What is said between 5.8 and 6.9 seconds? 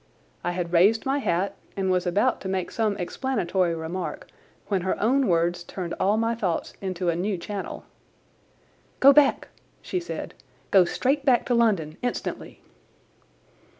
all my thoughts